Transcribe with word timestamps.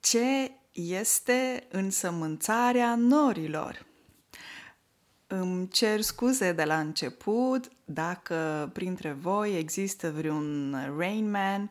Ce 0.00 0.52
este 0.72 1.66
însămânțarea 1.70 2.94
norilor? 2.94 3.86
Îmi 5.26 5.68
cer 5.68 6.00
scuze 6.00 6.52
de 6.52 6.64
la 6.64 6.78
început 6.78 7.68
dacă 7.84 8.70
printre 8.72 9.12
voi 9.12 9.58
există 9.58 10.10
vreun 10.10 10.76
Rain 10.96 11.30
Man. 11.30 11.70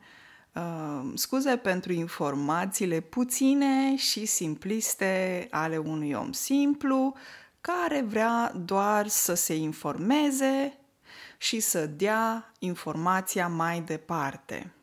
Uh, 0.53 1.11
scuze 1.15 1.57
pentru 1.57 1.91
informațiile 1.91 2.99
puține 2.99 3.95
și 3.95 4.25
simpliste 4.25 5.47
ale 5.51 5.77
unui 5.77 6.13
om 6.13 6.31
simplu 6.31 7.15
care 7.61 8.01
vrea 8.01 8.53
doar 8.65 9.07
să 9.07 9.33
se 9.33 9.55
informeze 9.55 10.77
și 11.37 11.59
să 11.59 11.85
dea 11.85 12.51
informația 12.59 13.47
mai 13.47 13.81
departe. 13.81 14.73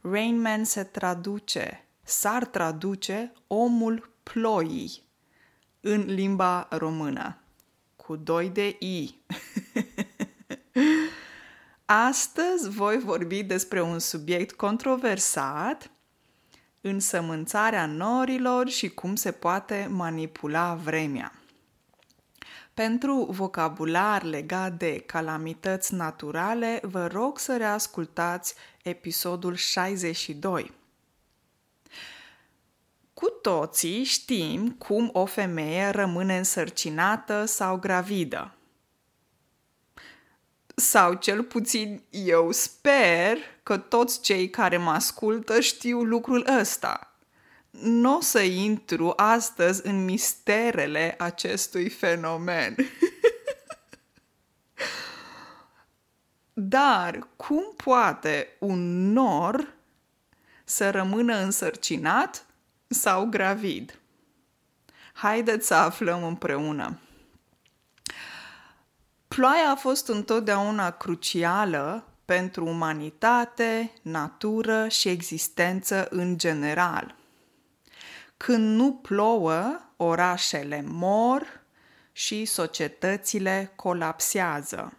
Rain 0.00 0.40
Man 0.40 0.64
se 0.64 0.82
traduce, 0.82 1.84
s-ar 2.10 2.46
traduce 2.46 3.32
omul 3.46 4.12
ploii 4.22 5.02
în 5.80 6.04
limba 6.06 6.68
română 6.70 7.38
cu 7.96 8.16
doi 8.16 8.48
de 8.48 8.76
I. 8.78 9.14
Astăzi 11.84 12.68
voi 12.68 12.98
vorbi 12.98 13.42
despre 13.42 13.82
un 13.82 13.98
subiect 13.98 14.56
controversat, 14.56 15.90
însămânțarea 16.80 17.86
norilor 17.86 18.68
și 18.68 18.88
cum 18.88 19.16
se 19.16 19.30
poate 19.30 19.88
manipula 19.90 20.74
vremea. 20.74 21.32
Pentru 22.74 23.26
vocabular 23.30 24.22
legat 24.22 24.72
de 24.72 25.02
calamități 25.06 25.94
naturale, 25.94 26.80
vă 26.82 27.06
rog 27.06 27.38
să 27.38 27.56
reascultați 27.56 28.54
episodul 28.82 29.54
62. 29.54 30.78
Cu 33.20 33.28
toții 33.28 34.04
știm 34.04 34.70
cum 34.70 35.10
o 35.12 35.24
femeie 35.24 35.88
rămâne 35.88 36.36
însărcinată 36.36 37.44
sau 37.44 37.76
gravidă. 37.76 38.54
Sau 40.74 41.14
cel 41.14 41.42
puțin 41.42 42.02
eu 42.10 42.52
sper 42.52 43.36
că 43.62 43.76
toți 43.76 44.20
cei 44.20 44.50
care 44.50 44.76
mă 44.76 44.90
ascultă 44.90 45.60
știu 45.60 46.02
lucrul 46.02 46.46
ăsta. 46.60 47.14
Nu 47.70 48.16
o 48.16 48.20
să 48.20 48.40
intru 48.40 49.12
astăzi 49.16 49.86
în 49.86 50.04
misterele 50.04 51.14
acestui 51.18 51.88
fenomen. 51.88 52.74
Dar 56.52 57.28
cum 57.36 57.72
poate 57.84 58.56
un 58.58 59.12
nor 59.12 59.74
să 60.64 60.90
rămână 60.90 61.36
însărcinat 61.36 62.44
sau 62.92 63.26
gravid? 63.26 63.98
Haideți 65.12 65.66
să 65.66 65.74
aflăm 65.74 66.24
împreună. 66.24 66.98
Ploaia 69.28 69.70
a 69.70 69.74
fost 69.74 70.08
întotdeauna 70.08 70.90
crucială 70.90 72.04
pentru 72.24 72.66
umanitate, 72.66 73.92
natură 74.02 74.88
și 74.88 75.08
existență 75.08 76.06
în 76.10 76.38
general. 76.38 77.14
Când 78.36 78.76
nu 78.76 78.92
plouă, 78.92 79.80
orașele 79.96 80.84
mor 80.86 81.60
și 82.12 82.44
societățile 82.44 83.72
colapsează. 83.76 84.96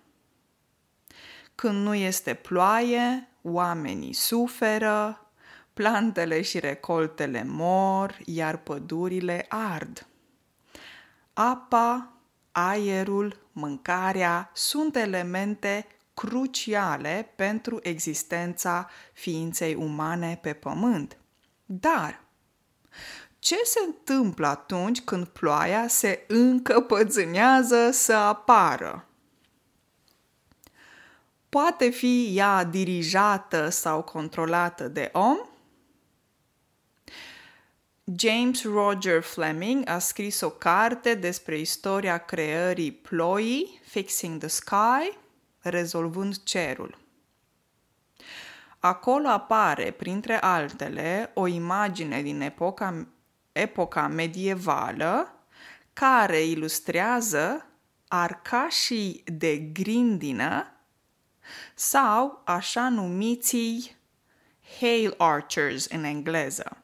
Când 1.56 1.84
nu 1.84 1.94
este 1.94 2.34
ploaie, 2.34 3.28
oamenii 3.42 4.14
suferă, 4.14 5.21
plantele 5.74 6.42
și 6.42 6.60
recoltele 6.60 7.44
mor, 7.44 8.18
iar 8.26 8.58
pădurile 8.58 9.46
ard. 9.50 10.08
Apa, 11.34 12.14
aerul, 12.52 13.48
mâncarea 13.52 14.52
sunt 14.54 14.96
elemente 14.96 15.88
cruciale 16.14 17.32
pentru 17.36 17.80
existența 17.84 18.90
ființei 19.14 19.76
umane 19.76 20.40
pe 20.42 20.54
pământ. 20.54 21.18
Dar 21.66 22.22
ce 23.40 23.56
se 23.64 23.80
întâmplă 23.86 24.48
atunci 24.48 25.02
când 25.02 25.28
ploaia 25.28 25.88
se 25.88 26.24
încăpățânează 26.28 27.92
să 27.92 28.14
apară? 28.14 29.06
Poate 31.50 31.90
fi 31.90 32.38
ea 32.38 32.64
dirijată 32.64 33.70
sau 33.70 34.02
controlată 34.02 34.88
de 34.88 35.10
om? 35.14 35.38
James 38.06 38.64
Roger 38.64 39.22
Fleming 39.22 39.90
a 39.90 40.00
scris 40.00 40.42
o 40.42 40.50
carte 40.50 41.14
despre 41.14 41.60
istoria 41.60 42.18
creării 42.18 42.92
ploii, 42.92 43.82
Fixing 43.86 44.40
the 44.40 44.48
Sky, 44.48 45.18
rezolvând 45.60 46.44
cerul. 46.44 46.98
Acolo 48.80 49.28
apare, 49.28 49.92
printre 49.92 50.42
altele, 50.42 51.32
o 51.34 51.48
imagine 51.48 52.22
din 52.22 52.42
epoca, 52.42 53.08
epoca 53.52 54.08
medievală 54.08 55.34
care 55.94 56.44
ilustrează 56.44 57.66
arcașii 58.08 59.24
de 59.26 59.58
grindină 59.58 60.66
sau 61.76 62.42
așa 62.46 62.90
numiții 62.90 63.96
hail 64.80 65.14
archers 65.18 65.86
în 65.86 66.04
engleză 66.04 66.81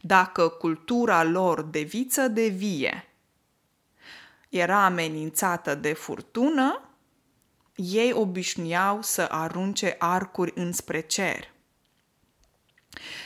dacă 0.00 0.48
cultura 0.48 1.22
lor 1.22 1.62
de 1.62 1.80
viță 1.80 2.28
de 2.28 2.46
vie 2.46 3.10
era 4.48 4.84
amenințată 4.84 5.74
de 5.74 5.92
furtună, 5.92 6.90
ei 7.74 8.12
obișnuiau 8.12 9.02
să 9.02 9.26
arunce 9.30 9.96
arcuri 9.98 10.52
înspre 10.54 11.00
cer. 11.00 11.52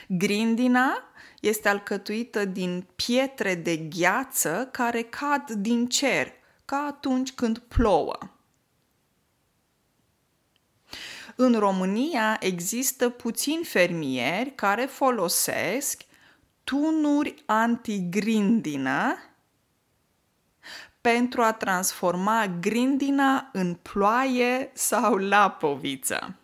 Grindina 0.09 1.05
este 1.41 1.69
alcătuită 1.69 2.45
din 2.45 2.87
pietre 2.95 3.55
de 3.55 3.77
gheață 3.77 4.69
care 4.72 5.03
cad 5.03 5.51
din 5.51 5.89
cer, 5.89 6.33
ca 6.65 6.77
atunci 6.77 7.33
când 7.33 7.59
plouă. 7.59 8.19
În 11.37 11.59
România 11.59 12.37
există 12.41 13.09
puțini 13.09 13.65
fermieri 13.65 14.55
care 14.55 14.84
folosesc 14.84 16.03
tunuri 16.70 17.42
antigrindină 17.47 19.16
pentru 21.00 21.42
a 21.42 21.53
transforma 21.53 22.47
grindina 22.60 23.48
în 23.53 23.75
ploaie 23.75 24.70
sau 24.75 25.16
lapoviță. 25.16 26.34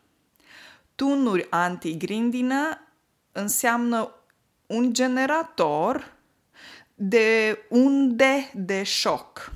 Tunuri 0.95 1.47
antigrindină 1.51 2.81
înseamnă 3.33 4.15
un 4.67 4.93
generator 4.93 6.17
de 6.95 7.59
unde 7.69 8.51
de 8.55 8.83
șoc. 8.83 9.53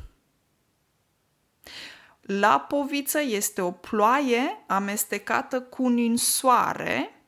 Lapoviță 2.21 3.21
este 3.21 3.61
o 3.61 3.71
ploaie 3.71 4.65
amestecată 4.67 5.61
cu 5.61 5.89
ninsoare 5.89 7.20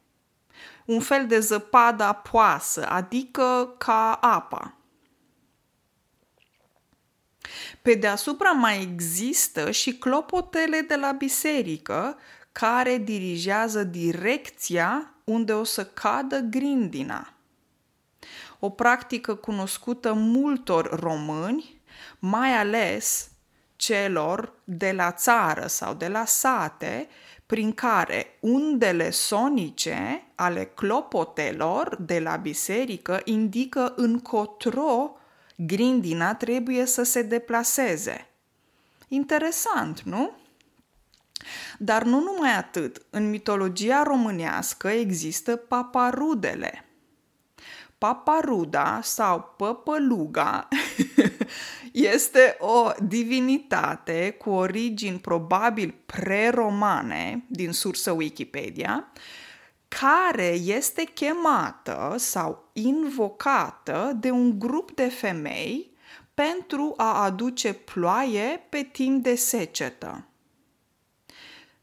un 0.84 1.00
fel 1.00 1.26
de 1.26 1.40
zăpadă 1.40 2.04
apoasă, 2.04 2.88
adică 2.88 3.74
ca 3.78 4.12
apa. 4.12 4.76
Pe 7.82 7.94
deasupra 7.94 8.50
mai 8.50 8.82
există 8.82 9.70
și 9.70 9.92
clopotele 9.94 10.80
de 10.80 10.96
la 10.96 11.12
biserică 11.12 12.18
care 12.52 12.96
dirigează 12.96 13.84
direcția 13.84 15.14
unde 15.24 15.52
o 15.52 15.64
să 15.64 15.84
cadă 15.84 16.38
grindina. 16.38 17.32
O 18.58 18.70
practică 18.70 19.34
cunoscută 19.34 20.12
multor 20.12 21.00
români, 21.00 21.80
mai 22.18 22.52
ales 22.52 23.30
celor 23.76 24.52
de 24.64 24.92
la 24.92 25.12
țară 25.12 25.66
sau 25.66 25.94
de 25.94 26.08
la 26.08 26.24
sate, 26.24 27.08
prin 27.52 27.72
care 27.72 28.26
undele 28.40 29.10
sonice 29.10 30.26
ale 30.34 30.64
clopotelor 30.64 31.96
de 31.96 32.20
la 32.20 32.36
biserică 32.36 33.20
indică 33.24 33.92
încotro 33.96 35.16
grindina 35.56 36.34
trebuie 36.34 36.86
să 36.86 37.02
se 37.02 37.22
deplaseze. 37.22 38.28
Interesant, 39.08 40.00
nu? 40.02 40.32
Dar 41.78 42.02
nu 42.02 42.20
numai 42.20 42.56
atât. 42.56 43.02
În 43.10 43.30
mitologia 43.30 44.02
românească 44.02 44.88
există 44.88 45.56
paparudele. 45.56 46.84
Paparuda 48.02 49.00
sau 49.02 49.54
păpăluga 49.56 50.68
este 51.92 52.56
o 52.58 52.90
divinitate 52.98 54.36
cu 54.38 54.50
origini 54.50 55.18
probabil 55.18 55.94
preromane 56.06 57.44
din 57.48 57.72
sursă 57.72 58.10
Wikipedia, 58.10 59.12
care 59.88 60.48
este 60.64 61.04
chemată 61.04 62.14
sau 62.18 62.70
invocată 62.72 64.12
de 64.20 64.30
un 64.30 64.58
grup 64.58 64.94
de 64.94 65.08
femei 65.08 65.90
pentru 66.34 66.94
a 66.96 67.22
aduce 67.22 67.72
ploaie 67.72 68.66
pe 68.68 68.88
timp 68.92 69.22
de 69.22 69.34
secetă. 69.34 70.26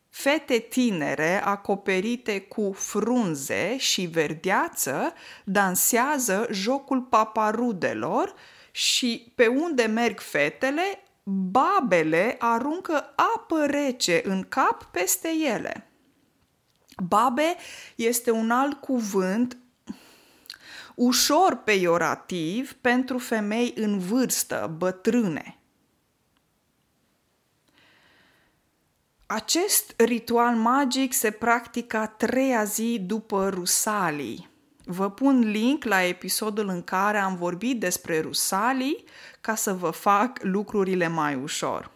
Fete 0.09 0.57
tinere 0.57 1.43
acoperite 1.43 2.41
cu 2.41 2.71
frunze 2.75 3.77
și 3.77 4.05
verdeață 4.05 5.13
dansează 5.43 6.47
jocul 6.51 7.01
paparudelor 7.01 8.33
și 8.71 9.31
pe 9.35 9.47
unde 9.47 9.83
merg 9.83 10.19
fetele, 10.19 11.03
babele 11.23 12.35
aruncă 12.39 13.13
apă 13.15 13.65
rece 13.65 14.21
în 14.23 14.45
cap 14.49 14.83
peste 14.83 15.29
ele. 15.29 15.89
Babe 17.07 17.55
este 17.95 18.31
un 18.31 18.51
alt 18.51 18.73
cuvânt 18.73 19.57
ușor 20.95 21.55
peiorativ 21.55 22.73
pentru 22.73 23.17
femei 23.17 23.73
în 23.75 23.99
vârstă, 23.99 24.75
bătrâne. 24.77 25.58
Acest 29.31 29.93
ritual 29.97 30.55
magic 30.55 31.13
se 31.13 31.31
practică 31.31 31.97
a 31.97 32.07
treia 32.07 32.63
zi 32.63 32.99
după 33.05 33.49
Rusalii. 33.49 34.49
Vă 34.85 35.09
pun 35.09 35.39
link 35.39 35.83
la 35.83 36.03
episodul 36.03 36.67
în 36.67 36.83
care 36.83 37.17
am 37.17 37.35
vorbit 37.35 37.79
despre 37.79 38.19
Rusalii 38.21 39.03
ca 39.41 39.55
să 39.55 39.73
vă 39.73 39.89
fac 39.89 40.39
lucrurile 40.41 41.07
mai 41.07 41.35
ușor. 41.35 41.91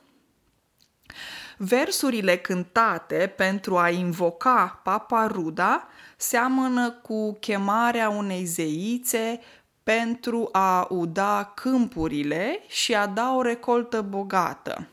Versurile 1.57 2.37
cântate 2.37 3.33
pentru 3.37 3.77
a 3.77 3.89
invoca 3.89 4.81
Papa 4.83 5.27
Ruda 5.27 5.87
seamănă 6.17 6.91
cu 6.91 7.33
chemarea 7.33 8.09
unei 8.09 8.45
zeițe 8.45 9.39
pentru 9.83 10.49
a 10.51 10.87
uda 10.89 11.51
câmpurile 11.55 12.63
și 12.67 12.95
a 12.95 13.07
da 13.07 13.35
o 13.35 13.41
recoltă 13.41 14.01
bogată. 14.01 14.87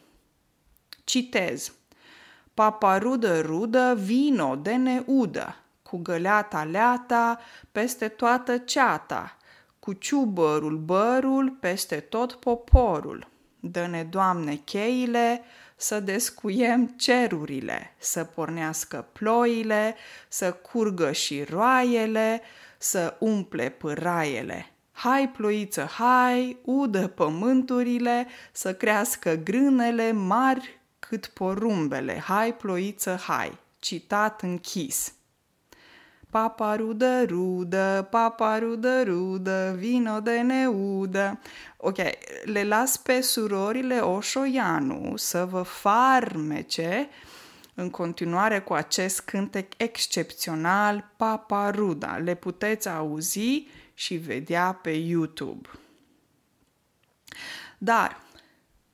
Citez. 1.04 1.72
Papa 2.54 2.98
rudă 2.98 3.40
rudă, 3.40 3.94
vino 3.98 4.56
de 4.56 4.74
neudă, 4.74 5.56
cu 5.82 5.96
găleata 5.96 6.64
leata 6.64 7.40
peste 7.72 8.08
toată 8.08 8.58
ceata, 8.58 9.36
cu 9.78 9.92
ciubărul 9.92 10.76
bărul 10.76 11.56
peste 11.60 11.96
tot 11.96 12.32
poporul. 12.32 13.28
Dă-ne, 13.60 14.02
Doamne, 14.02 14.54
cheile, 14.54 15.42
să 15.76 16.00
descuiem 16.00 16.86
cerurile, 16.86 17.94
să 17.98 18.24
pornească 18.24 19.06
ploile, 19.12 19.96
să 20.28 20.52
curgă 20.52 21.12
și 21.12 21.42
roaiele, 21.42 22.40
să 22.78 23.16
umple 23.18 23.68
pâraiele. 23.68 24.66
Hai, 24.92 25.28
ploiță, 25.28 25.84
hai, 25.84 26.56
udă 26.64 27.08
pământurile, 27.08 28.26
să 28.52 28.74
crească 28.74 29.34
grânele 29.34 30.12
mari 30.12 30.79
cât 31.10 31.26
porumbele. 31.26 32.18
Hai, 32.18 32.54
ploiță, 32.54 33.16
hai. 33.16 33.58
Citat 33.78 34.42
închis. 34.42 35.12
Papa 36.30 36.76
rudă, 36.76 37.24
rudă, 37.24 38.06
papa 38.10 38.58
rudă, 38.58 39.02
rudă, 39.02 39.74
vino 39.78 40.20
de 40.20 40.40
neudă. 40.40 41.40
Ok, 41.76 41.96
le 42.44 42.64
las 42.64 42.96
pe 42.96 43.20
surorile 43.20 43.98
Oșoianu 43.98 45.16
să 45.16 45.44
vă 45.44 45.62
farmece 45.62 47.08
în 47.74 47.90
continuare 47.90 48.60
cu 48.60 48.72
acest 48.72 49.20
cântec 49.20 49.72
excepțional, 49.76 51.10
Papa 51.16 51.70
Ruda. 51.70 52.16
Le 52.16 52.34
puteți 52.34 52.88
auzi 52.88 53.66
și 53.94 54.14
vedea 54.14 54.72
pe 54.72 54.90
YouTube. 54.90 55.68
Dar 57.78 58.20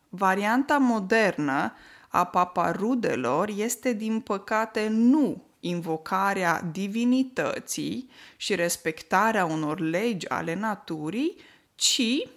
varianta 0.08 0.78
modernă 0.78 1.72
a 2.16 2.24
paparudelor 2.24 3.48
este 3.56 3.92
din 3.92 4.20
păcate 4.20 4.88
nu 4.88 5.42
invocarea 5.60 6.62
divinității 6.72 8.10
și 8.36 8.54
respectarea 8.54 9.44
unor 9.44 9.80
legi 9.80 10.28
ale 10.28 10.54
naturii, 10.54 11.36
ci 11.74 12.28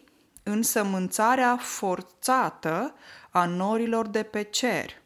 însămânțarea 0.43 1.57
forțată 1.57 2.95
a 3.29 3.45
norilor 3.45 4.07
de 4.07 4.23
pe 4.23 4.43
cer. 4.43 5.01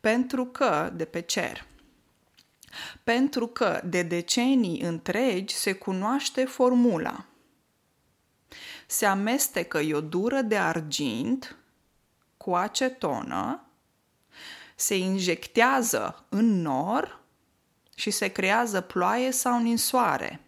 Pentru 0.00 0.44
că, 0.44 0.92
de 0.94 1.04
pe 1.04 1.20
cer, 1.20 1.66
pentru 3.04 3.46
că 3.46 3.80
de 3.84 4.02
decenii 4.02 4.80
întregi 4.80 5.54
se 5.54 5.72
cunoaște 5.72 6.44
formula. 6.44 7.24
Se 8.86 9.06
amestecă 9.06 9.78
iodură 9.78 10.40
de 10.40 10.56
argint 10.56 11.58
cu 12.48 12.54
acetonă 12.54 13.64
se 14.74 14.96
injectează 14.96 16.24
în 16.28 16.60
nor 16.60 17.20
și 17.94 18.10
se 18.10 18.28
creează 18.28 18.80
ploaie 18.80 19.30
sau 19.30 19.60
ninsoare. 19.60 20.40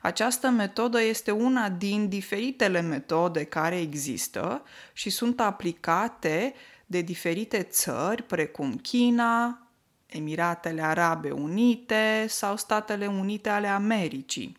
Această 0.00 0.48
metodă 0.48 1.02
este 1.02 1.30
una 1.30 1.68
din 1.68 2.08
diferitele 2.08 2.80
metode 2.80 3.44
care 3.44 3.80
există 3.80 4.62
și 4.92 5.10
sunt 5.10 5.40
aplicate 5.40 6.54
de 6.86 7.00
diferite 7.00 7.62
țări, 7.62 8.22
precum 8.22 8.76
China, 8.76 9.66
Emiratele 10.06 10.82
Arabe 10.82 11.30
Unite 11.30 12.26
sau 12.28 12.56
Statele 12.56 13.06
Unite 13.06 13.48
ale 13.48 13.66
Americii. 13.66 14.56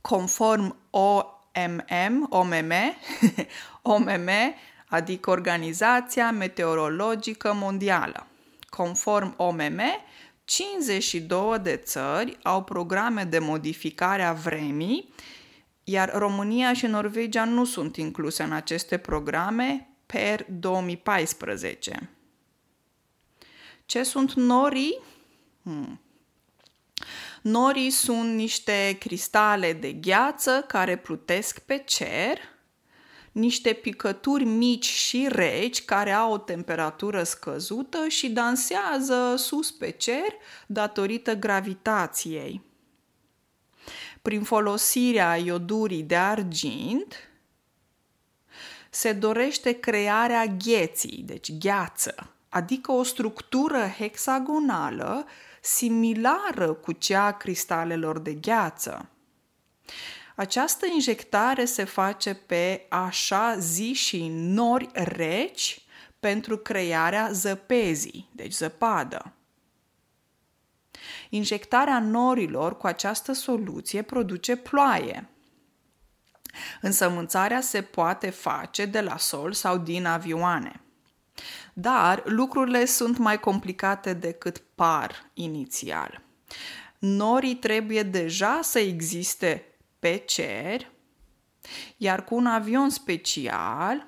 Conform 0.00 0.76
OMM, 1.64 2.26
OMM, 2.30 2.72
OMM 3.82 4.28
adică 4.88 5.30
Organizația 5.30 6.30
Meteorologică 6.30 7.52
Mondială. 7.54 8.26
Conform 8.68 9.34
OMM, 9.36 9.80
52 10.44 11.58
de 11.62 11.76
țări 11.76 12.38
au 12.42 12.64
programe 12.64 13.24
de 13.24 13.38
modificare 13.38 14.22
a 14.22 14.32
vremii, 14.32 15.14
iar 15.84 16.10
România 16.14 16.72
și 16.72 16.86
Norvegia 16.86 17.44
nu 17.44 17.64
sunt 17.64 17.96
incluse 17.96 18.42
în 18.42 18.52
aceste 18.52 18.98
programe 18.98 19.88
per 20.06 20.46
2014. 20.48 22.10
Ce 23.86 24.02
sunt 24.02 24.32
norii? 24.32 24.98
Hmm. 25.62 26.00
Norii 27.40 27.90
sunt 27.90 28.34
niște 28.34 28.96
cristale 28.98 29.72
de 29.72 29.92
gheață 29.92 30.64
care 30.68 30.96
plutesc 30.96 31.58
pe 31.58 31.82
cer 31.86 32.38
niște 33.32 33.72
picături 33.72 34.44
mici 34.44 34.86
și 34.86 35.26
reci 35.28 35.84
care 35.84 36.12
au 36.12 36.32
o 36.32 36.38
temperatură 36.38 37.22
scăzută 37.22 38.08
și 38.08 38.28
dansează 38.28 39.34
sus 39.36 39.70
pe 39.70 39.90
cer 39.90 40.34
datorită 40.66 41.34
gravitației. 41.34 42.62
Prin 44.22 44.42
folosirea 44.42 45.36
iodurii 45.36 46.02
de 46.02 46.16
argint, 46.16 47.14
se 48.90 49.12
dorește 49.12 49.72
crearea 49.72 50.46
gheții, 50.46 51.22
deci 51.26 51.52
gheață, 51.52 52.34
adică 52.48 52.92
o 52.92 53.02
structură 53.02 53.94
hexagonală 53.98 55.26
similară 55.60 56.72
cu 56.72 56.92
cea 56.92 57.24
a 57.24 57.32
cristalelor 57.32 58.18
de 58.18 58.34
gheață. 58.34 59.08
Această 60.36 60.86
injectare 60.86 61.64
se 61.64 61.84
face 61.84 62.34
pe 62.34 62.86
așa 62.88 63.58
zi 63.58 63.92
și 63.92 64.28
nori 64.28 64.88
reci 64.92 65.82
pentru 66.20 66.56
crearea 66.58 67.30
zăpezii, 67.32 68.28
deci 68.32 68.52
zăpadă. 68.52 69.32
Injectarea 71.28 72.00
norilor 72.00 72.76
cu 72.76 72.86
această 72.86 73.32
soluție 73.32 74.02
produce 74.02 74.56
ploaie. 74.56 75.28
Însămânțarea 76.80 77.60
se 77.60 77.82
poate 77.82 78.30
face 78.30 78.84
de 78.84 79.00
la 79.00 79.16
sol 79.16 79.52
sau 79.52 79.78
din 79.78 80.06
avioane. 80.06 80.80
Dar 81.72 82.22
lucrurile 82.24 82.84
sunt 82.84 83.18
mai 83.18 83.40
complicate 83.40 84.12
decât 84.12 84.62
par 84.74 85.30
inițial. 85.34 86.22
Norii 86.98 87.54
trebuie 87.54 88.02
deja 88.02 88.58
să 88.62 88.78
existe 88.78 89.64
pe 89.98 90.16
cer, 90.16 90.90
iar 91.96 92.24
cu 92.24 92.34
un 92.34 92.46
avion 92.46 92.90
special 92.90 94.06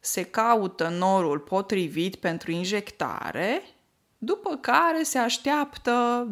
se 0.00 0.22
caută 0.22 0.88
norul 0.88 1.38
potrivit 1.38 2.16
pentru 2.16 2.50
injectare, 2.50 3.62
după 4.18 4.56
care 4.56 5.02
se 5.02 5.18
așteaptă 5.18 6.26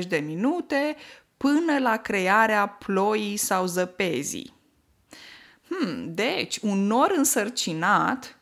20-30 0.00 0.08
de 0.08 0.16
minute 0.18 0.96
până 1.36 1.78
la 1.78 1.96
crearea 1.96 2.68
ploii 2.68 3.36
sau 3.36 3.66
zăpezii. 3.66 4.57
Hmm, 5.68 6.14
deci, 6.14 6.58
un 6.62 6.86
nor 6.86 7.12
însărcinat 7.16 8.38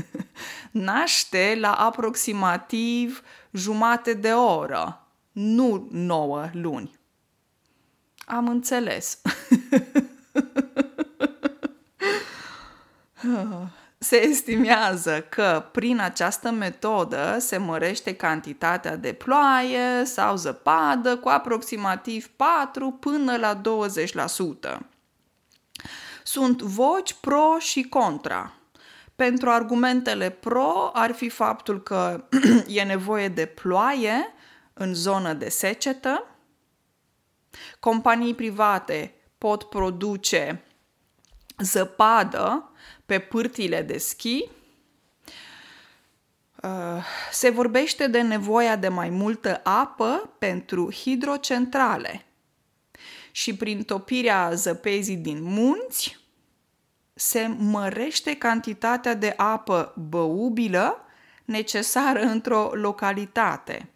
naște 0.70 1.56
la 1.60 1.72
aproximativ 1.72 3.22
jumate 3.50 4.12
de 4.12 4.32
oră, 4.32 5.06
nu 5.32 5.88
9 5.90 6.48
luni. 6.52 6.98
Am 8.26 8.48
înțeles. 8.48 9.20
Se 13.98 14.22
estimează 14.22 15.20
că 15.20 15.68
prin 15.72 16.00
această 16.00 16.50
metodă 16.50 17.36
se 17.38 17.56
mărește 17.56 18.14
cantitatea 18.14 18.96
de 18.96 19.12
ploaie 19.12 20.04
sau 20.04 20.36
zăpadă 20.36 21.16
cu 21.16 21.28
aproximativ 21.28 22.26
4 22.26 22.90
până 22.90 23.36
la 23.36 23.60
20%. 24.78 24.78
Sunt 26.26 26.62
voci 26.62 27.12
pro 27.12 27.58
și 27.58 27.82
contra. 27.82 28.52
Pentru 29.16 29.50
argumentele 29.50 30.30
pro 30.30 30.90
ar 30.92 31.12
fi 31.12 31.28
faptul 31.28 31.82
că 31.82 32.24
e 32.66 32.82
nevoie 32.82 33.28
de 33.28 33.46
ploaie 33.46 34.34
în 34.72 34.94
zonă 34.94 35.32
de 35.32 35.48
secetă. 35.48 36.26
Companii 37.80 38.34
private 38.34 39.14
pot 39.38 39.62
produce 39.64 40.64
zăpadă 41.58 42.70
pe 43.06 43.18
pârtile 43.18 43.82
de 43.82 43.98
schi. 43.98 44.48
Uh, 46.62 47.04
se 47.32 47.50
vorbește 47.50 48.06
de 48.06 48.20
nevoia 48.22 48.76
de 48.76 48.88
mai 48.88 49.10
multă 49.10 49.60
apă 49.64 50.34
pentru 50.38 50.92
hidrocentrale 50.92 52.26
și 53.36 53.56
prin 53.56 53.82
topirea 53.82 54.50
zăpezii 54.54 55.16
din 55.16 55.42
munți 55.42 56.18
se 57.14 57.46
mărește 57.58 58.36
cantitatea 58.36 59.14
de 59.14 59.34
apă 59.36 59.94
băubilă 60.08 61.04
necesară 61.44 62.20
într-o 62.20 62.70
localitate. 62.74 63.90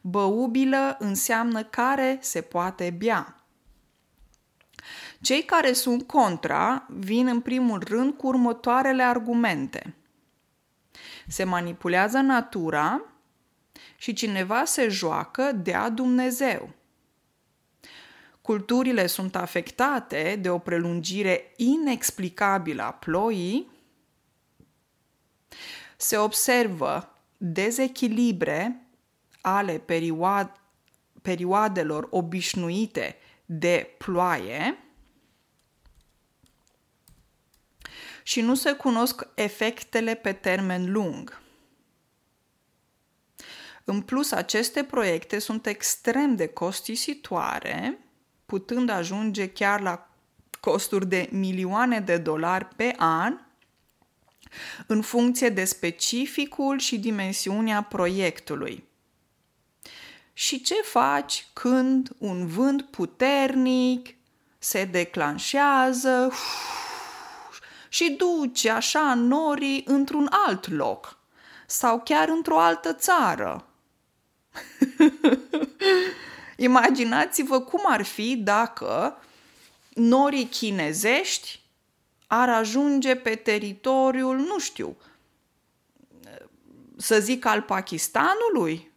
Băubilă 0.00 0.96
înseamnă 0.98 1.64
care 1.64 2.18
se 2.20 2.40
poate 2.40 2.94
bea. 2.98 3.44
Cei 5.20 5.44
care 5.44 5.72
sunt 5.72 6.06
contra 6.06 6.86
vin 6.88 7.26
în 7.26 7.40
primul 7.40 7.82
rând 7.86 8.14
cu 8.14 8.26
următoarele 8.26 9.02
argumente. 9.02 9.94
Se 11.26 11.44
manipulează 11.44 12.18
natura 12.18 13.02
și 13.96 14.12
cineva 14.12 14.64
se 14.64 14.88
joacă 14.88 15.52
de 15.52 15.74
a 15.74 15.88
Dumnezeu. 15.88 16.78
Culturile 18.50 19.06
sunt 19.06 19.36
afectate 19.36 20.38
de 20.40 20.50
o 20.50 20.58
prelungire 20.58 21.52
inexplicabilă 21.56 22.82
a 22.82 22.92
ploii. 22.92 23.70
Se 25.96 26.16
observă 26.16 27.16
dezechilibre 27.36 28.86
ale 29.40 29.78
perioad- 29.78 30.60
perioadelor 31.22 32.06
obișnuite 32.10 33.16
de 33.46 33.94
ploaie 33.98 34.78
și 38.22 38.40
nu 38.40 38.54
se 38.54 38.72
cunosc 38.72 39.28
efectele 39.34 40.14
pe 40.14 40.32
termen 40.32 40.92
lung. 40.92 41.40
În 43.84 44.02
plus, 44.02 44.32
aceste 44.32 44.84
proiecte 44.84 45.38
sunt 45.38 45.66
extrem 45.66 46.36
de 46.36 46.46
costisitoare, 46.46 48.04
putând 48.50 48.88
ajunge 48.88 49.48
chiar 49.48 49.80
la 49.80 50.08
costuri 50.60 51.06
de 51.06 51.28
milioane 51.32 52.00
de 52.00 52.16
dolari 52.16 52.68
pe 52.76 52.94
an, 52.96 53.38
în 54.86 55.02
funcție 55.02 55.48
de 55.48 55.64
specificul 55.64 56.78
și 56.78 56.98
dimensiunea 56.98 57.82
proiectului. 57.82 58.84
Și 60.32 60.60
ce 60.60 60.74
faci 60.74 61.46
când 61.52 62.10
un 62.18 62.46
vânt 62.46 62.82
puternic 62.82 64.14
se 64.58 64.84
declanșează? 64.84 66.26
Uf, 66.30 67.60
și 67.88 68.10
duce 68.10 68.70
așa 68.70 69.14
norii 69.14 69.84
într-un 69.86 70.28
alt 70.46 70.70
loc 70.70 71.18
sau 71.66 72.00
chiar 72.00 72.28
într-o 72.28 72.58
altă 72.58 72.92
țară. 72.92 73.66
Imaginați-vă 76.62 77.60
cum 77.60 77.80
ar 77.86 78.02
fi 78.02 78.36
dacă 78.36 79.16
norii 79.94 80.44
chinezești 80.44 81.60
ar 82.26 82.48
ajunge 82.48 83.14
pe 83.14 83.34
teritoriul, 83.34 84.36
nu 84.36 84.58
știu, 84.58 84.96
să 86.96 87.20
zic 87.20 87.44
al 87.44 87.62
Pakistanului? 87.62 88.90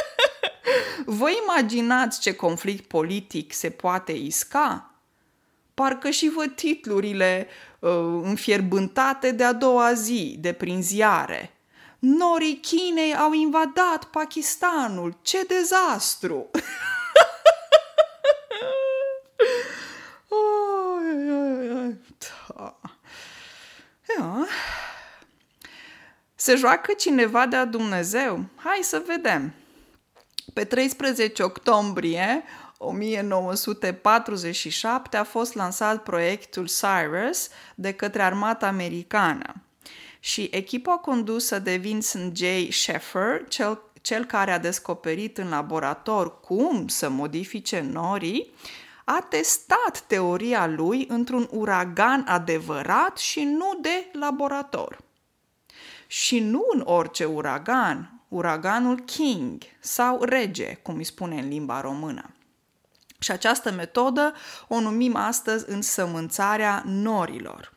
Vă 1.20 1.30
imaginați 1.44 2.20
ce 2.20 2.34
conflict 2.34 2.88
politic 2.88 3.52
se 3.52 3.70
poate 3.70 4.12
isca? 4.12 4.94
Parcă 5.74 6.10
și 6.10 6.28
vă 6.28 6.46
titlurile 6.46 7.46
uh, 7.78 7.90
înfierbântate 8.22 9.30
de 9.30 9.44
a 9.44 9.52
doua 9.52 9.92
zi, 9.92 10.36
de 10.38 10.52
prin 10.52 10.82
ziare. 10.82 11.57
Norii 11.98 12.60
Chinei 12.60 13.14
au 13.14 13.32
invadat 13.32 14.04
Pakistanul. 14.04 15.18
Ce 15.22 15.42
dezastru! 15.42 16.50
Se 26.34 26.54
joacă 26.54 26.92
cineva 26.92 27.46
de-a 27.46 27.64
Dumnezeu? 27.64 28.44
Hai 28.56 28.78
să 28.82 29.02
vedem. 29.06 29.54
Pe 30.54 30.64
13 30.64 31.42
octombrie 31.42 32.44
1947 32.78 35.16
a 35.16 35.24
fost 35.24 35.54
lansat 35.54 36.02
proiectul 36.02 36.66
Cyrus 36.66 37.48
de 37.74 37.92
către 37.92 38.22
armata 38.22 38.66
americană 38.66 39.67
și 40.28 40.48
echipa 40.50 40.92
condusă 40.96 41.58
de 41.58 41.76
Vincent 41.76 42.36
J. 42.36 42.42
Sheffer, 42.70 43.48
cel, 43.48 43.80
cel 44.00 44.24
care 44.24 44.52
a 44.52 44.58
descoperit 44.58 45.38
în 45.38 45.48
laborator 45.48 46.40
cum 46.40 46.88
să 46.88 47.08
modifice 47.08 47.80
norii, 47.80 48.52
a 49.04 49.26
testat 49.28 50.04
teoria 50.06 50.66
lui 50.66 51.06
într-un 51.08 51.48
uragan 51.50 52.24
adevărat 52.26 53.18
și 53.18 53.44
nu 53.44 53.78
de 53.80 54.10
laborator. 54.12 54.98
Și 56.06 56.40
nu 56.40 56.66
în 56.72 56.82
orice 56.84 57.24
uragan, 57.24 58.22
uraganul 58.28 59.00
King 59.00 59.62
sau 59.80 60.22
rege, 60.22 60.74
cum 60.74 60.96
îi 60.96 61.04
spune 61.04 61.40
în 61.40 61.48
limba 61.48 61.80
română. 61.80 62.30
Și 63.18 63.30
această 63.30 63.72
metodă 63.72 64.34
o 64.68 64.80
numim 64.80 65.16
astăzi 65.16 65.64
însămânțarea 65.68 66.82
norilor. 66.86 67.76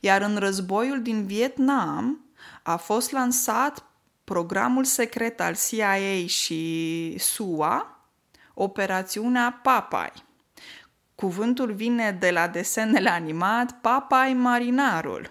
Iar 0.00 0.22
în 0.22 0.36
războiul 0.36 1.02
din 1.02 1.26
Vietnam 1.26 2.24
a 2.62 2.76
fost 2.76 3.10
lansat 3.10 3.84
programul 4.24 4.84
secret 4.84 5.40
al 5.40 5.54
CIA 5.54 6.26
și 6.26 7.14
SUA, 7.18 8.08
operațiunea 8.54 9.60
Papai. 9.62 10.12
Cuvântul 11.14 11.72
vine 11.72 12.16
de 12.20 12.30
la 12.30 12.48
desenele 12.48 13.10
animat 13.10 13.80
Papai 13.80 14.32
Marinarul. 14.32 15.30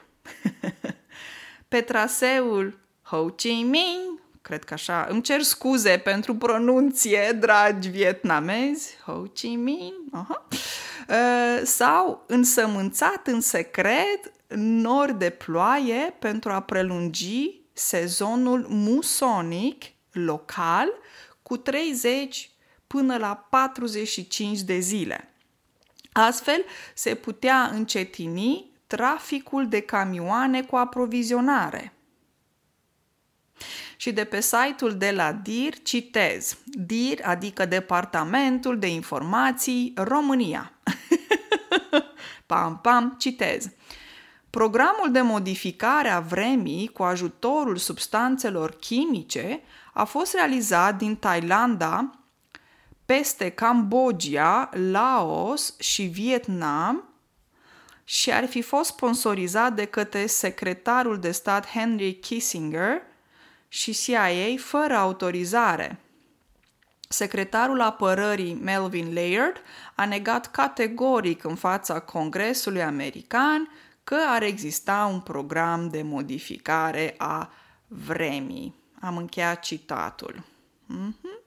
Pe 1.68 1.82
traseul 1.82 2.80
Ho 3.02 3.26
Chi 3.26 3.64
Minh, 3.64 4.22
cred 4.42 4.64
că 4.64 4.74
așa, 4.74 5.08
îmi 5.10 5.22
cer 5.22 5.42
scuze 5.42 5.98
pentru 5.98 6.36
pronunție, 6.36 7.38
dragi 7.40 7.90
vietnamezi, 7.90 8.98
Ho 9.06 9.14
Chi 9.14 9.56
Minh, 9.56 9.94
aha. 10.12 10.48
Uh, 11.10 11.62
sau 11.64 12.24
însămânțat 12.28 13.28
în 13.28 13.42
secret 13.42 14.32
nori 14.56 15.18
de 15.18 15.30
ploaie 15.30 16.16
pentru 16.20 16.52
a 16.52 16.60
prelungi 16.60 17.62
sezonul 17.74 18.66
musonic 18.70 19.84
local 20.12 20.88
cu 21.42 21.58
30 21.58 22.50
până 22.88 23.18
la 23.18 23.36
45 23.50 24.60
de 24.60 24.80
zile. 24.80 25.34
Astfel 26.12 26.66
se 26.94 27.16
putea 27.16 27.70
încetini 27.74 28.72
traficul 28.88 29.68
de 29.68 29.80
camioane 29.80 30.64
cu 30.64 30.76
aprovizionare. 30.76 31.94
Și 33.98 34.12
de 34.12 34.24
pe 34.24 34.42
site-ul 34.42 34.98
de 34.98 35.12
la 35.12 35.32
DIR 35.32 35.82
citez. 35.82 36.58
DIR 36.66 37.22
adică 37.24 37.66
Departamentul 37.66 38.80
de 38.80 38.88
Informații 38.88 39.94
România. 39.96 40.74
pam, 42.46 42.80
pam, 42.82 43.16
citez. 43.20 43.70
Programul 44.50 45.12
de 45.12 45.22
modificare 45.22 46.10
a 46.10 46.20
vremii 46.20 46.88
cu 46.88 47.04
ajutorul 47.04 47.78
substanțelor 47.78 48.72
chimice 48.72 49.62
a 49.94 50.04
fost 50.04 50.34
realizat 50.34 50.98
din 50.98 51.18
Thailanda 51.18 52.20
peste 53.06 53.50
Cambodgia, 53.50 54.70
Laos 54.92 55.80
și 55.80 56.04
Vietnam 56.04 57.04
și 58.04 58.32
ar 58.32 58.46
fi 58.46 58.62
fost 58.62 58.90
sponsorizat 58.90 59.74
de 59.74 59.86
către 59.86 60.26
secretarul 60.26 61.20
de 61.20 61.32
stat 61.32 61.68
Henry 61.68 62.14
Kissinger 62.14 63.02
și 63.68 63.94
CIA 63.94 64.56
fără 64.58 64.96
autorizare. 64.96 66.00
Secretarul 67.10 67.82
apărării 67.82 68.54
Melvin 68.54 69.14
Laird 69.14 69.62
a 69.96 70.06
negat 70.06 70.52
categoric 70.52 71.44
în 71.44 71.56
fața 71.56 72.00
Congresului 72.00 72.84
American 72.84 73.70
că 74.10 74.18
ar 74.28 74.42
exista 74.42 75.10
un 75.14 75.20
program 75.20 75.90
de 75.90 76.02
modificare 76.02 77.16
a 77.18 77.52
vremii. 77.88 78.76
Am 79.00 79.18
încheiat 79.18 79.60
citatul. 79.60 80.44
Mm-hmm. 80.94 81.40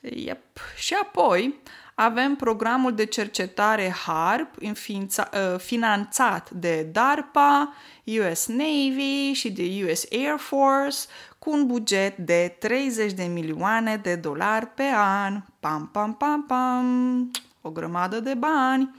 Yep. 0.00 0.58
Și 0.76 0.94
apoi 1.02 1.60
avem 1.94 2.36
programul 2.36 2.94
de 2.94 3.04
cercetare 3.04 3.88
HARP 3.88 4.54
înființa, 4.60 5.28
uh, 5.34 5.58
finanțat 5.58 6.50
de 6.50 6.82
DARPA, 6.82 7.74
US 8.04 8.46
Navy 8.46 9.32
și 9.32 9.50
de 9.52 9.86
US 9.90 10.04
Air 10.12 10.38
Force 10.38 10.98
cu 11.38 11.50
un 11.50 11.66
buget 11.66 12.16
de 12.16 12.56
30 12.58 13.12
de 13.12 13.24
milioane 13.24 13.96
de 13.96 14.14
dolari 14.14 14.66
pe 14.66 14.90
an. 14.94 15.42
Pam, 15.60 15.88
pam, 15.92 16.14
pam, 16.14 16.44
pam. 16.46 17.30
O 17.60 17.70
grămadă 17.70 18.20
de 18.20 18.34
bani. 18.34 18.94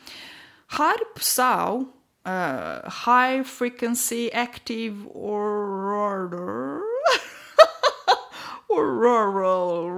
HARP 0.65 1.17
sau 1.20 2.00
uh, 2.25 2.90
High 2.90 3.44
Frequency 3.44 4.32
Active 4.34 5.08
Order 5.13 6.80
Rural 8.70 9.90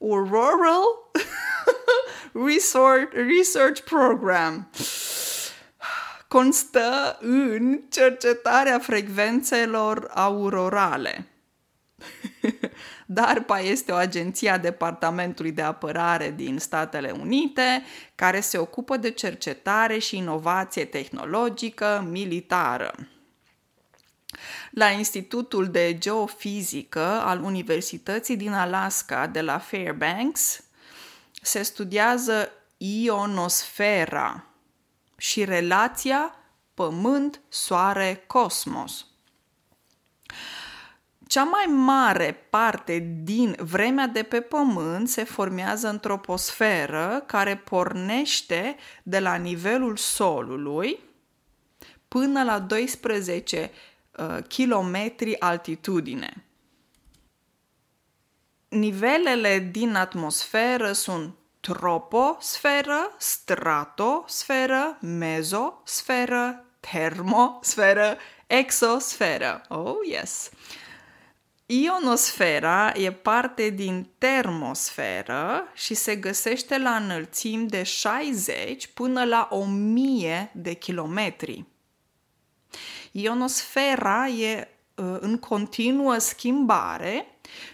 Rural 0.00 1.10
Research, 2.32 3.12
Research 3.12 3.80
Program 3.80 4.68
constă 6.34 7.18
în 7.20 7.80
cercetarea 7.90 8.78
frecvențelor 8.78 10.10
aurorale. 10.14 11.26
DARPA 13.14 13.60
este 13.60 13.92
o 13.92 13.94
agenție 13.94 14.50
a 14.50 14.58
Departamentului 14.58 15.52
de 15.52 15.62
Apărare 15.62 16.30
din 16.30 16.58
Statele 16.58 17.10
Unite 17.10 17.82
care 18.14 18.40
se 18.40 18.58
ocupă 18.58 18.96
de 18.96 19.10
cercetare 19.10 19.98
și 19.98 20.16
inovație 20.16 20.84
tehnologică 20.84 22.06
militară. 22.10 22.94
La 24.70 24.90
Institutul 24.90 25.68
de 25.68 25.98
Geofizică 25.98 27.04
al 27.04 27.42
Universității 27.42 28.36
din 28.36 28.52
Alaska 28.52 29.26
de 29.26 29.40
la 29.40 29.58
Fairbanks 29.58 30.64
se 31.42 31.62
studiază 31.62 32.50
ionosfera 32.76 34.46
și 35.16 35.44
relația 35.44 36.34
Pământ-Soare-Cosmos. 36.74 39.06
Cea 41.26 41.42
mai 41.42 41.64
mare 41.64 42.46
parte 42.50 43.18
din 43.22 43.56
vremea 43.58 44.06
de 44.06 44.22
pe 44.22 44.40
Pământ 44.40 45.08
se 45.08 45.24
formează 45.24 45.88
în 45.88 46.00
troposferă 46.00 47.22
care 47.26 47.56
pornește 47.56 48.76
de 49.02 49.18
la 49.18 49.34
nivelul 49.34 49.96
solului 49.96 50.98
până 52.08 52.42
la 52.42 52.58
12 52.58 53.70
uh, 54.16 54.38
kilometri 54.48 55.40
altitudine. 55.40 56.44
Nivelele 58.68 59.58
din 59.58 59.94
atmosferă 59.94 60.92
sunt 60.92 61.34
troposferă, 61.60 63.14
stratosferă, 63.18 64.98
mezosferă, 65.00 66.64
termosferă, 66.80 68.16
exosferă. 68.46 69.62
Oh, 69.68 69.96
yes! 70.10 70.50
Ionosfera 71.66 72.92
e 72.94 73.12
parte 73.12 73.68
din 73.68 74.08
termosferă 74.18 75.68
și 75.74 75.94
se 75.94 76.16
găsește 76.16 76.78
la 76.78 76.96
înălțimi 76.96 77.68
de 77.68 77.82
60 77.82 78.86
până 78.86 79.24
la 79.24 79.48
1000 79.50 80.50
de 80.54 80.72
kilometri. 80.72 81.64
Ionosfera 83.12 84.28
e 84.28 84.68
uh, 84.94 85.16
în 85.20 85.38
continuă 85.38 86.18
schimbare 86.18 87.26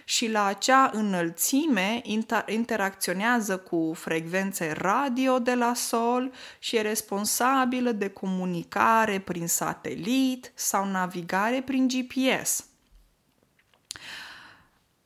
și 0.03 0.29
la 0.29 0.45
acea 0.45 0.89
înălțime 0.93 2.01
inter- 2.01 2.45
interacționează 2.47 3.57
cu 3.57 3.91
frecvențe 3.95 4.71
radio 4.77 5.39
de 5.39 5.53
la 5.53 5.73
Sol 5.73 6.31
și 6.59 6.75
e 6.75 6.81
responsabilă 6.81 7.91
de 7.91 8.09
comunicare 8.09 9.19
prin 9.19 9.47
satelit 9.47 10.51
sau 10.55 10.85
navigare 10.85 11.61
prin 11.61 11.87
GPS. 11.87 12.70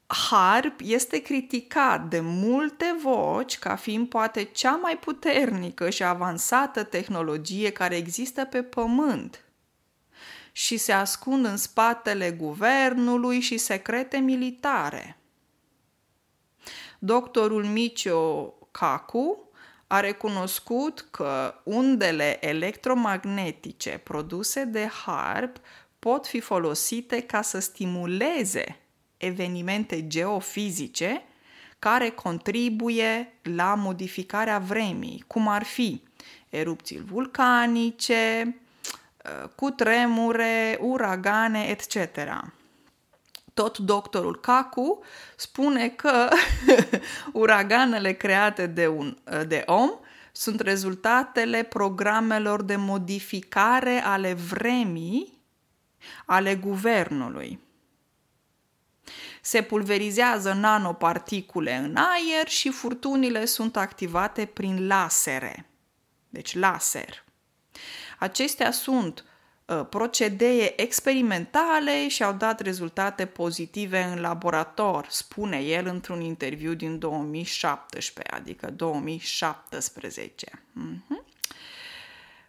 HARP 0.07 0.79
este 0.83 1.21
criticat 1.21 2.07
de 2.07 2.19
multe 2.19 2.95
voci 3.01 3.59
ca 3.59 3.75
fiind 3.75 4.09
poate 4.09 4.43
cea 4.43 4.75
mai 4.75 4.97
puternică 4.97 5.89
și 5.89 6.03
avansată 6.03 6.83
tehnologie 6.83 7.71
care 7.71 7.95
există 7.95 8.45
pe 8.45 8.63
Pământ 8.63 9.45
și 10.51 10.77
se 10.77 10.91
ascund 10.91 11.45
în 11.45 11.57
spatele 11.57 12.31
guvernului 12.31 13.39
și 13.39 13.57
secrete 13.57 14.17
militare. 14.17 15.17
Doctorul 16.99 17.65
Micio 17.65 18.53
Kaku 18.71 19.49
a 19.87 19.99
recunoscut 19.99 21.07
că 21.11 21.53
undele 21.63 22.47
electromagnetice 22.47 24.01
produse 24.03 24.63
de 24.63 24.87
HARP 25.05 25.57
pot 25.99 26.27
fi 26.27 26.39
folosite 26.39 27.21
ca 27.21 27.41
să 27.41 27.59
stimuleze 27.59 28.84
evenimente 29.17 30.07
geofizice 30.07 31.23
care 31.79 32.09
contribuie 32.09 33.33
la 33.41 33.75
modificarea 33.75 34.59
vremii, 34.59 35.23
cum 35.27 35.47
ar 35.47 35.63
fi 35.63 36.01
erupții 36.49 37.01
vulcanice, 37.01 38.55
cu 39.55 39.69
tremure, 39.69 40.77
uragane, 40.81 41.63
etc. 41.63 42.17
Tot 43.53 43.77
doctorul 43.77 44.39
Kaku 44.39 45.03
spune 45.35 45.89
că 45.89 46.29
uraganele 47.33 48.11
create 48.13 48.67
de, 48.67 48.87
un, 48.87 49.17
de 49.47 49.63
om 49.65 49.91
sunt 50.31 50.59
rezultatele 50.59 51.63
programelor 51.63 52.61
de 52.61 52.75
modificare 52.75 54.03
ale 54.03 54.33
vremii 54.33 55.33
ale 56.25 56.55
guvernului. 56.55 57.59
Se 59.45 59.61
pulverizează 59.61 60.53
nanoparticule 60.53 61.75
în 61.75 61.95
aer 61.95 62.47
și 62.47 62.69
furtunile 62.69 63.45
sunt 63.45 63.77
activate 63.77 64.45
prin 64.45 64.87
lasere. 64.87 65.69
Deci 66.29 66.55
laser. 66.55 67.23
Acestea 68.19 68.71
sunt 68.71 69.25
uh, 69.65 69.85
procedee 69.89 70.81
experimentale 70.81 72.07
și 72.07 72.23
au 72.23 72.33
dat 72.33 72.59
rezultate 72.59 73.25
pozitive 73.25 74.03
în 74.03 74.19
laborator, 74.19 75.07
spune 75.09 75.57
el 75.57 75.85
într-un 75.87 76.21
interviu 76.21 76.73
din 76.73 76.99
2017, 76.99 78.35
adică 78.35 78.71
2017. 78.71 80.51
Mm-hmm. 80.51 81.34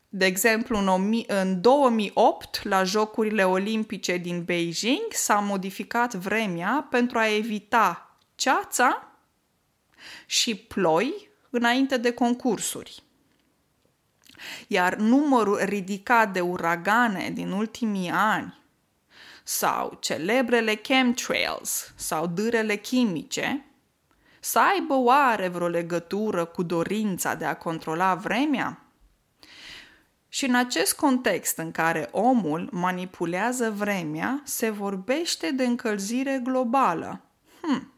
De 0.09 0.25
exemplu, 0.25 1.03
în 1.27 1.61
2008, 1.61 2.65
la 2.65 2.83
Jocurile 2.83 3.45
Olimpice 3.45 4.17
din 4.17 4.45
Beijing, 4.45 5.07
s-a 5.11 5.39
modificat 5.39 6.15
vremea 6.15 6.87
pentru 6.91 7.19
a 7.19 7.35
evita 7.35 8.17
ceața 8.35 9.13
și 10.27 10.55
ploi 10.55 11.29
înainte 11.51 11.97
de 11.97 12.13
concursuri 12.13 13.05
iar 14.67 14.95
numărul 14.95 15.59
ridicat 15.65 16.33
de 16.33 16.41
uragane 16.41 17.31
din 17.31 17.51
ultimii 17.51 18.11
ani 18.11 18.61
sau 19.43 19.97
celebrele 20.01 20.75
chemtrails 20.75 21.93
sau 21.97 22.27
dârele 22.27 22.77
chimice 22.77 23.65
să 24.41 24.59
aibă 24.59 24.95
oare 24.95 25.49
vreo 25.49 25.69
legătură 25.69 26.45
cu 26.45 26.63
dorința 26.63 27.35
de 27.35 27.45
a 27.45 27.57
controla 27.57 28.15
vremea? 28.15 28.86
Și 30.29 30.45
în 30.45 30.55
acest 30.55 30.95
context 30.97 31.59
în 31.59 31.71
care 31.71 32.09
omul 32.11 32.69
manipulează 32.73 33.71
vremea, 33.71 34.41
se 34.45 34.71
vorbește 34.71 35.51
de 35.51 35.65
încălzire 35.65 36.41
globală. 36.43 37.21
Hm, 37.63 37.93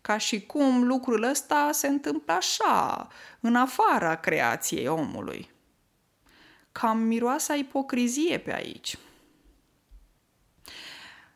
ca 0.00 0.18
și 0.18 0.46
cum 0.46 0.84
lucrul 0.84 1.22
ăsta 1.22 1.68
se 1.72 1.86
întâmplă 1.86 2.32
așa, 2.32 3.08
în 3.40 3.54
afara 3.54 4.16
creației 4.16 4.86
omului 4.86 5.56
cam 6.78 6.98
miroasa 6.98 7.54
ipocrizie 7.54 8.38
pe 8.38 8.54
aici. 8.54 8.98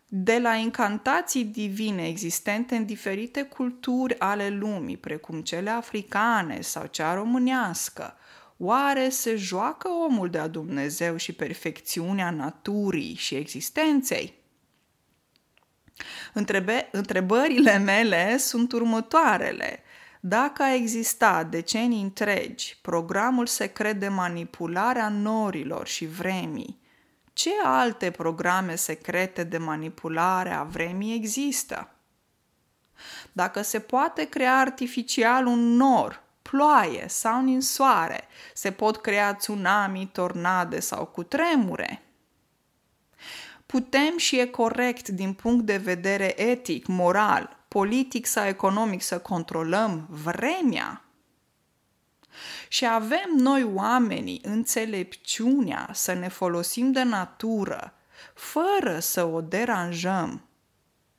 De 0.09 0.39
la 0.39 0.55
incantații 0.55 1.45
divine 1.45 2.07
existente 2.07 2.77
în 2.77 2.85
diferite 2.85 3.43
culturi 3.43 4.19
ale 4.19 4.49
lumii, 4.49 4.97
precum 4.97 5.41
cele 5.41 5.71
africane 5.71 6.61
sau 6.61 6.87
cea 6.87 7.15
românească, 7.15 8.17
Oare 8.65 9.09
se 9.09 9.37
joacă 9.37 9.89
omul 9.89 10.31
de-a 10.31 10.47
Dumnezeu 10.47 11.17
și 11.17 11.33
perfecțiunea 11.33 12.31
naturii 12.31 13.15
și 13.15 13.35
existenței? 13.35 14.35
Întrebe- 16.33 16.89
întrebările 16.93 17.79
mele 17.79 18.37
sunt 18.37 18.73
următoarele. 18.73 19.83
Dacă 20.21 20.63
a 20.63 20.75
existat 20.75 21.51
decenii 21.51 22.03
întregi 22.03 22.79
programul 22.83 23.47
secret 23.47 24.01
de 24.01 24.09
manipulare 24.09 25.01
a 25.01 25.09
norilor 25.09 25.87
și 25.87 26.07
vremii, 26.07 26.81
ce 27.33 27.51
alte 27.65 28.11
programe 28.11 28.75
secrete 28.75 29.45
de 29.45 29.59
manipulare 29.59 30.51
a 30.51 30.63
vremii 30.63 31.15
există? 31.15 31.95
Dacă 33.33 33.63
se 33.63 33.79
poate 33.79 34.25
crea 34.25 34.59
artificial 34.59 35.47
un 35.47 35.77
nor, 35.77 36.23
ploaie 36.43 37.05
sau 37.09 37.43
ninsoare, 37.43 38.29
se 38.55 38.71
pot 38.71 38.97
crea 38.97 39.35
tsunami, 39.35 40.09
tornade 40.13 40.81
sau 40.81 41.05
cutremure. 41.05 42.03
Putem 43.67 44.19
și 44.19 44.39
e 44.39 44.47
corect 44.47 45.09
din 45.09 45.33
punct 45.33 45.65
de 45.65 45.77
vedere 45.77 46.41
etic, 46.41 46.87
moral, 46.87 47.65
politic 47.69 48.27
sau 48.27 48.47
economic 48.47 49.03
să 49.03 49.19
controlăm 49.19 50.07
vremea? 50.11 51.05
Și 52.69 52.87
avem 52.87 53.31
noi 53.37 53.63
oamenii 53.63 54.41
înțelepciunea 54.45 55.89
să 55.93 56.13
ne 56.13 56.29
folosim 56.29 56.93
de 56.93 57.03
natură 57.03 57.95
fără 58.35 58.99
să 58.99 59.25
o 59.25 59.41
deranjăm, 59.41 60.45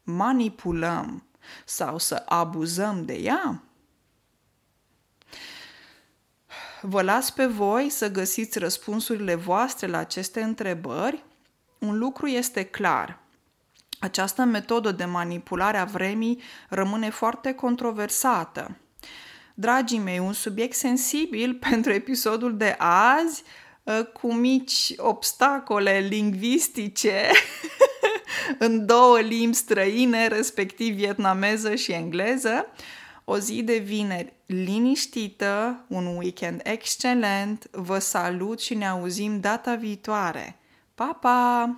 manipulăm 0.04 1.28
sau 1.66 1.98
să 1.98 2.24
abuzăm 2.26 3.06
de 3.06 3.14
ea? 3.14 3.64
Vă 6.86 7.02
las 7.02 7.30
pe 7.30 7.46
voi 7.46 7.89
să 7.89 8.12
găsiți 8.12 8.60
răspunsurile 8.60 9.36
voastre 9.36 9.88
la 9.88 9.98
aceste 9.98 10.41
întrebări. 10.41 11.24
Un 11.80 11.98
lucru 11.98 12.28
este 12.28 12.63
clar. 12.63 13.19
Această 14.00 14.43
metodă 14.43 14.91
de 14.91 15.06
manipulare 15.06 15.78
a 15.78 15.86
vremii 15.86 16.41
rămâne 16.69 17.10
foarte 17.10 17.54
controversată. 17.54 18.78
Dragii 19.54 20.00
mei, 20.00 20.19
un 20.19 20.34
subiect 20.34 20.76
sensibil 20.76 21.54
pentru 21.69 21.91
episodul 21.91 22.58
de 22.58 22.76
azi, 22.78 23.43
ă, 23.88 24.04
cu 24.04 24.34
mici 24.34 24.93
obstacole 24.98 26.08
lingvistice 26.10 27.30
în 28.65 28.86
două 28.86 29.19
limbi 29.19 29.56
străine, 29.56 30.28
respectiv 30.28 30.96
vietnameză 30.96 31.76
și 31.76 31.91
engleză. 31.91 32.67
O 33.26 33.38
zi 33.38 33.64
de 33.64 33.78
vineri 33.78 34.34
liniștită, 34.46 35.86
un 35.88 36.06
weekend 36.06 36.62
excelent, 36.64 37.70
vă 37.72 38.00
salut 38.00 38.60
și 38.60 38.74
ne 38.74 38.88
auzim 38.88 39.40
data 39.40 39.76
viitoare. 39.76 40.60
Pa, 40.96 41.18
pa! 41.22 41.78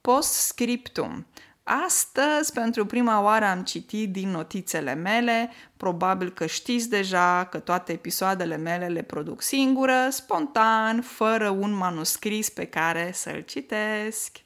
Post-scriptum. 0.00 1.26
Astăzi, 1.62 2.52
pentru 2.52 2.86
prima 2.86 3.22
oară, 3.22 3.44
am 3.44 3.62
citit 3.62 4.12
din 4.12 4.28
notițele 4.28 4.94
mele, 4.94 5.50
probabil 5.76 6.30
că 6.30 6.46
știți 6.46 6.88
deja 6.88 7.44
că 7.50 7.58
toate 7.58 7.92
episoadele 7.92 8.56
mele 8.56 8.86
le 8.86 9.02
produc 9.02 9.42
singură, 9.42 10.08
spontan, 10.10 11.00
fără 11.00 11.48
un 11.48 11.72
manuscris 11.72 12.48
pe 12.48 12.64
care 12.64 13.10
să-l 13.14 13.40
citesc. 13.40 14.38